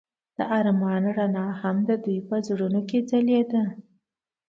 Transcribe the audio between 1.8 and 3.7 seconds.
د دوی په زړونو کې ځلېده.